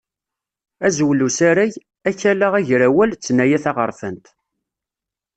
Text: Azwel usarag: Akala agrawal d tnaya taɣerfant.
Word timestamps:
Azwel 0.85 1.19
usarag: 1.27 1.73
Akala 2.09 2.47
agrawal 2.59 3.11
d 3.13 3.19
tnaya 3.23 3.59
taɣerfant. 3.63 4.25